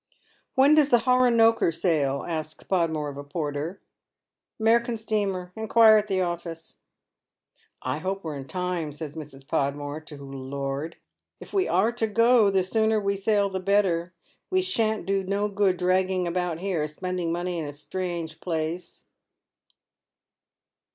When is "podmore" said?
2.63-3.09, 9.47-10.01